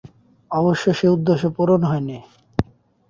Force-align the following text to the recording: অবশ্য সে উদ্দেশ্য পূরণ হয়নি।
অবশ্য 0.51 0.85
সে 0.93 1.07
উদ্দেশ্য 1.07 1.43
পূরণ 1.57 1.81
হয়নি। 1.83 2.17